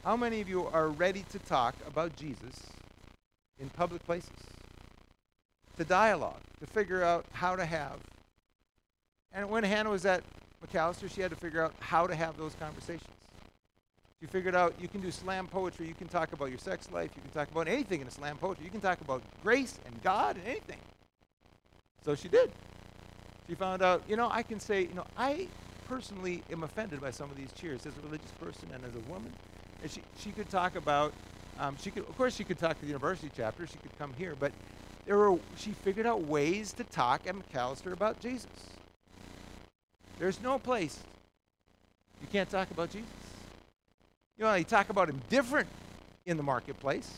[0.07, 2.67] How many of you are ready to talk about Jesus
[3.59, 4.31] in public places?
[5.75, 7.99] To dialogue, to figure out how to have.
[9.33, 10.23] And when Hannah was at
[10.65, 13.09] Macalester, she had to figure out how to have those conversations.
[14.21, 17.11] She figured out you can do slam poetry, you can talk about your sex life,
[17.13, 18.63] you can talk about anything in a slam poetry.
[18.63, 20.79] You can talk about grace and God and anything.
[22.05, 22.49] So she did.
[23.49, 25.49] She found out, you know, I can say, you know, I
[25.89, 29.11] personally am offended by some of these cheers as a religious person and as a
[29.11, 29.33] woman.
[29.81, 31.13] And she, she could talk about,
[31.59, 33.67] um, she could, of course, she could talk to the university chapter.
[33.67, 34.51] She could come here, but
[35.05, 38.47] there were, she figured out ways to talk at Macalester about Jesus.
[40.19, 40.99] There's no place
[42.21, 43.07] you can't talk about Jesus.
[44.37, 45.67] You know, you talk about him different
[46.25, 47.11] in the marketplace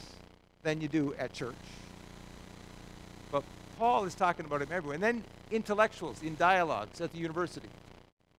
[0.63, 1.55] than you do at church.
[3.31, 3.43] But
[3.77, 4.95] Paul is talking about him everywhere.
[4.95, 7.69] And then intellectuals in dialogues at the university.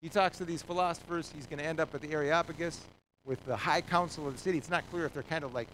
[0.01, 1.31] He talks to these philosophers.
[1.35, 2.81] He's going to end up at the Areopagus
[3.29, 4.57] with the high council of the city.
[4.57, 5.67] It's not clear if they're kind of like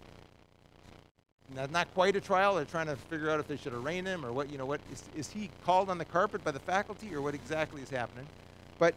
[1.54, 2.54] not, not quite a trial.
[2.54, 4.52] They're trying to figure out if they should arraign him or what.
[4.52, 7.34] You know, what is, is he called on the carpet by the faculty or what
[7.34, 8.26] exactly is happening?
[8.78, 8.94] But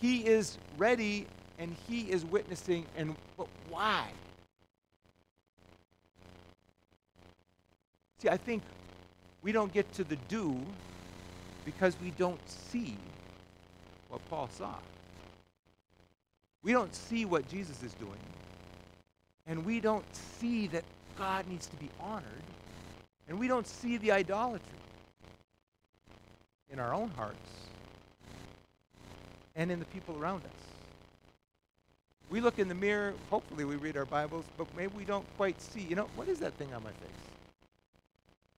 [0.00, 1.26] he is ready
[1.58, 4.06] and he is witnessing and but why
[8.20, 8.62] see i think
[9.42, 10.56] we don't get to the do
[11.64, 12.96] because we don't see
[14.08, 14.74] what paul saw
[16.62, 18.20] we don't see what jesus is doing
[19.46, 20.84] and we don't see that
[21.16, 22.24] god needs to be honored
[23.28, 24.78] and we don't see the idolatry
[26.70, 27.50] in our own hearts
[29.56, 30.68] and in the people around us
[32.30, 35.60] we look in the mirror, hopefully we read our Bibles, but maybe we don't quite
[35.60, 37.08] see, you know, what is that thing on my face?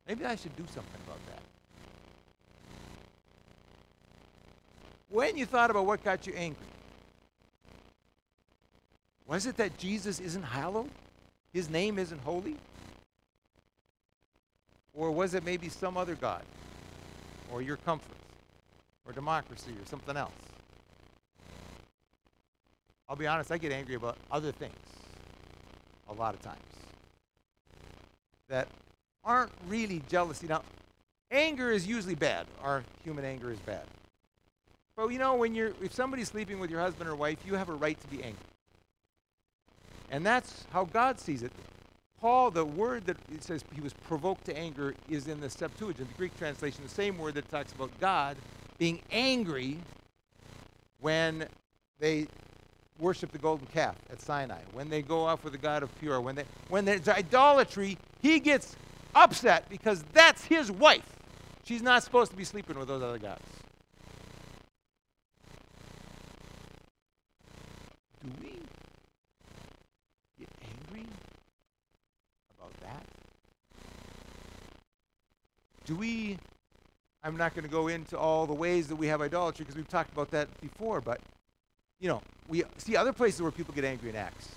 [0.08, 1.42] Maybe I should do something about that.
[5.08, 6.66] When you thought about what got you angry,
[9.30, 10.90] was it that Jesus isn't hallowed?
[11.52, 12.56] His name isn't holy?
[14.92, 16.42] Or was it maybe some other God?
[17.52, 18.16] Or your comfort?
[19.06, 19.70] Or democracy?
[19.70, 20.32] Or something else?
[23.08, 24.74] I'll be honest, I get angry about other things
[26.08, 26.58] a lot of times
[28.48, 28.66] that
[29.22, 30.48] aren't really jealousy.
[30.48, 30.62] Now,
[31.30, 32.46] anger is usually bad.
[32.64, 33.84] Our human anger is bad.
[34.96, 37.68] But you know, when you're if somebody's sleeping with your husband or wife, you have
[37.68, 38.44] a right to be angry.
[40.10, 41.52] And that's how God sees it.
[42.20, 46.08] Paul, the word that it says he was provoked to anger is in the Septuagint,
[46.08, 48.36] the Greek translation, the same word that talks about God
[48.76, 49.78] being angry
[51.00, 51.46] when
[51.98, 52.26] they
[52.98, 56.20] worship the golden calf at Sinai, when they go off with the God of Peor,
[56.20, 58.76] when they when there's idolatry, he gets
[59.14, 61.06] upset because that's his wife.
[61.64, 63.42] She's not supposed to be sleeping with those other gods.
[68.22, 68.58] Do we
[70.38, 71.06] get angry
[72.58, 73.06] about that?
[75.90, 76.38] Do we
[77.24, 79.88] I'm not going to go into all the ways that we have idolatry because we've
[79.88, 81.20] talked about that before, but
[81.98, 84.50] you know, we see other places where people get angry in Acts.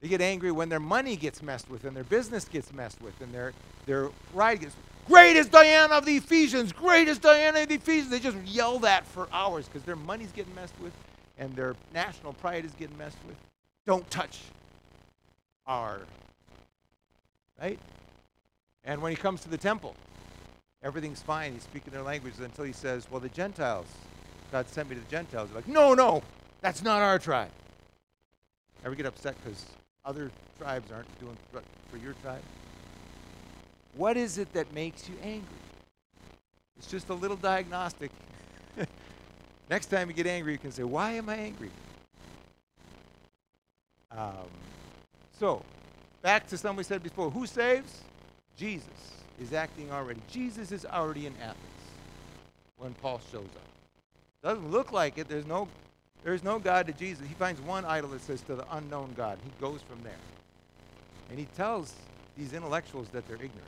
[0.00, 3.20] They get angry when their money gets messed with and their business gets messed with
[3.20, 3.52] and their
[3.84, 4.74] their ride gets
[5.06, 8.08] Great is Diana of the Ephesians, great is Diana of the Ephesians.
[8.08, 10.94] They just yell that for hours because their money's getting messed with
[11.38, 13.36] and their national pride is getting messed with.
[13.86, 14.40] Don't touch
[15.66, 16.00] our
[17.60, 17.78] right?
[18.84, 19.94] And when he comes to the temple,
[20.84, 21.54] everything's fine.
[21.54, 23.86] He's speaking their languages until he says, Well, the Gentiles,
[24.52, 25.48] God sent me to the Gentiles.
[25.48, 26.22] They're like, No, no,
[26.60, 27.50] that's not our tribe.
[28.84, 29.64] Ever get upset because
[30.04, 31.36] other tribes aren't doing
[31.90, 32.42] for your tribe?
[33.96, 35.48] What is it that makes you angry?
[36.76, 38.10] It's just a little diagnostic.
[39.70, 41.70] Next time you get angry, you can say, Why am I angry?
[44.12, 44.50] Um,
[45.40, 45.62] so,
[46.22, 48.02] back to something we said before who saves?
[48.56, 50.20] Jesus is acting already.
[50.30, 51.58] Jesus is already in Athens
[52.76, 53.68] when Paul shows up.
[54.42, 55.28] Doesn't look like it.
[55.28, 55.68] There's no,
[56.22, 57.26] there's no God to Jesus.
[57.26, 59.38] He finds one idol that says to the unknown God.
[59.42, 60.12] He goes from there.
[61.30, 61.94] And he tells
[62.36, 63.62] these intellectuals that they're ignorant.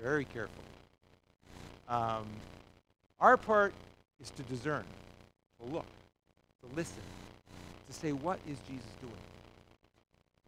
[0.00, 0.62] Very careful.
[1.88, 2.26] Um,
[3.20, 3.74] our part
[4.20, 4.84] is to discern,
[5.60, 5.86] to look,
[6.62, 7.02] to listen,
[7.88, 9.12] to say, what is Jesus doing?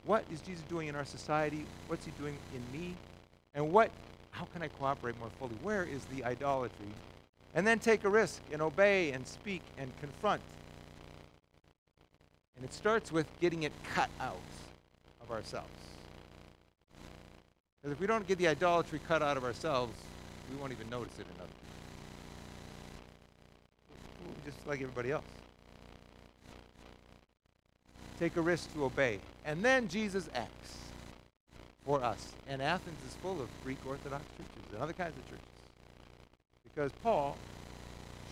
[0.05, 1.67] What is Jesus doing in our society?
[1.89, 2.95] What's he doing in me?
[3.57, 3.91] And what
[4.37, 5.55] how can I cooperate more fully?
[5.63, 6.93] Where is the idolatry?
[7.55, 10.43] And then take a risk and obey and speak and confront.
[12.55, 14.37] And it starts with getting it cut out
[15.23, 15.69] of ourselves.
[17.81, 19.95] Because if we don't get the idolatry cut out of ourselves,
[20.51, 21.49] we won't even notice it in other
[24.21, 24.35] people.
[24.45, 25.25] Just like everybody else.
[28.19, 29.19] Take a risk to obey.
[29.47, 30.77] And then Jesus acts
[31.87, 32.33] for us.
[32.49, 35.45] And Athens is full of Greek Orthodox churches and other kinds of churches.
[36.65, 37.37] Because Paul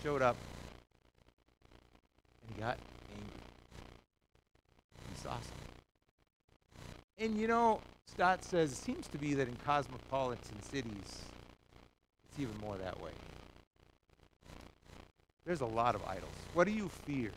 [0.03, 0.37] showed up
[2.43, 2.77] and he got
[3.15, 3.41] angry.
[5.15, 5.53] He's awesome.
[7.19, 10.93] And you know, Stott says it seems to be that in cosmopolitan cities,
[12.29, 13.13] it's even more that way.
[15.47, 16.33] There's a lot of idols.
[16.55, 17.31] What do you fear?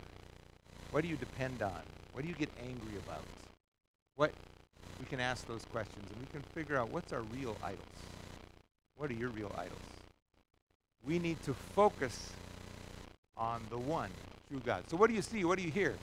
[0.91, 1.82] What do you depend on?
[2.13, 3.23] What do you get angry about?
[4.15, 4.32] What
[4.99, 7.81] we can ask those questions and we can figure out what's our real idols.
[8.95, 9.79] What are your real idols?
[11.05, 12.31] We need to focus
[13.36, 14.10] on the one
[14.49, 14.83] true God.
[14.89, 15.43] So what do you see?
[15.43, 15.95] What do you hear?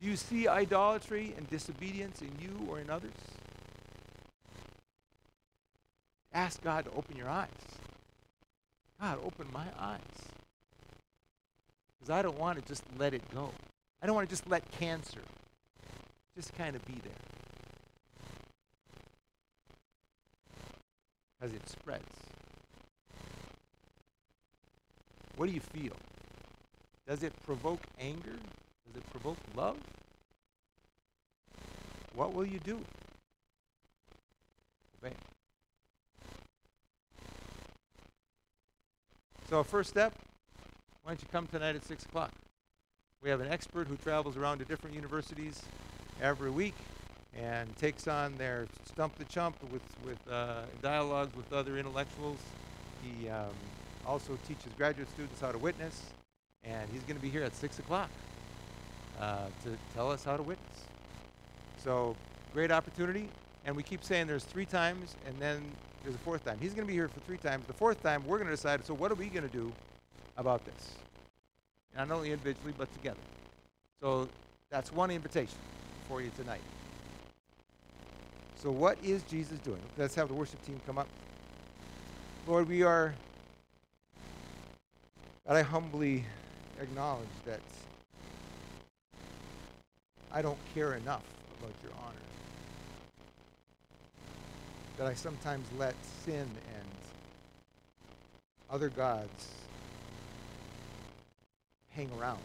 [0.00, 3.12] Do you see idolatry and disobedience in you or in others?
[6.32, 7.48] Ask God to open your eyes.
[9.00, 10.00] God, open my eyes.
[11.98, 13.50] Because I don't want to just let it go.
[14.02, 15.20] I don't want to just let cancer
[16.36, 17.12] just kind of be there.
[21.44, 22.02] As it spreads.
[25.36, 25.92] What do you feel?
[27.06, 28.36] Does it provoke anger?
[28.86, 29.76] Does it provoke love?
[32.14, 32.80] What will you do?
[35.02, 35.14] Obey.
[39.50, 40.14] So, first step,
[41.02, 42.32] why don't you come tonight at 6 o'clock?
[43.22, 45.60] We have an expert who travels around to different universities
[46.22, 46.74] every week
[47.40, 52.38] and takes on their stump the chump with, with uh, dialogues with other intellectuals.
[53.02, 53.50] He um,
[54.06, 56.02] also teaches graduate students how to witness,
[56.62, 58.10] and he's going to be here at 6 o'clock
[59.20, 60.84] uh, to tell us how to witness.
[61.82, 62.16] So,
[62.52, 63.28] great opportunity.
[63.66, 65.62] And we keep saying there's three times, and then
[66.02, 66.58] there's a fourth time.
[66.60, 67.66] He's going to be here for three times.
[67.66, 69.72] The fourth time, we're going to decide so, what are we going to do
[70.36, 70.92] about this?
[71.96, 73.20] Not only individually, but together.
[74.00, 74.28] So,
[74.70, 75.58] that's one invitation
[76.08, 76.60] for you tonight.
[78.64, 79.82] So, what is Jesus doing?
[79.98, 81.06] Let's have the worship team come up.
[82.46, 83.14] Lord, we are,
[85.46, 86.24] God, I humbly
[86.80, 87.60] acknowledge that
[90.32, 91.24] I don't care enough
[91.58, 92.16] about your honor.
[94.96, 95.94] That I sometimes let
[96.24, 96.88] sin and
[98.70, 99.48] other gods
[101.90, 102.40] hang around.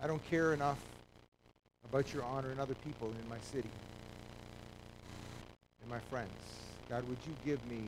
[0.00, 0.78] I don't care enough
[1.94, 3.68] about your honor and other people in my city
[5.80, 6.28] and my friends.
[6.90, 7.82] God, would you give me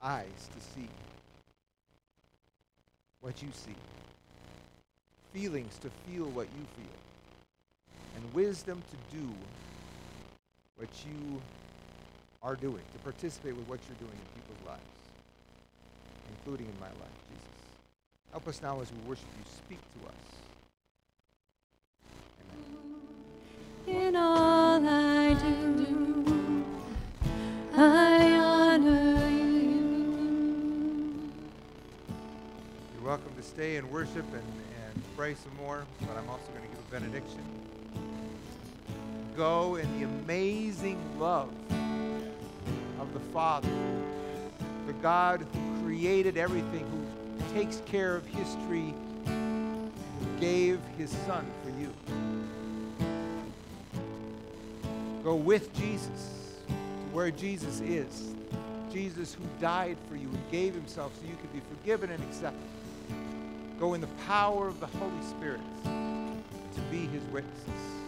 [0.00, 0.88] eyes to see
[3.20, 3.76] what you see,
[5.34, 6.98] feelings to feel what you feel,
[8.16, 9.28] and wisdom to do
[10.78, 11.38] what you
[12.42, 14.80] are doing, to participate with what you're doing in people's lives,
[16.38, 17.58] including in my life, Jesus.
[18.30, 19.44] Help us now as we worship you.
[19.66, 20.47] Speak to us.
[33.58, 36.90] Stay and worship and, and pray some more, but I'm also going to give a
[36.92, 37.40] benediction.
[39.36, 41.50] Go in the amazing love
[43.00, 43.68] of the Father,
[44.86, 46.86] the God who created everything,
[47.36, 48.94] who takes care of history,
[49.26, 49.90] who
[50.38, 51.92] gave his Son for you.
[55.24, 56.74] Go with Jesus to
[57.12, 58.34] where Jesus is.
[58.92, 62.77] Jesus who died for you and gave himself so you could be forgiven and accepted.
[63.78, 68.07] Go in the power of the Holy Spirit to be his witnesses.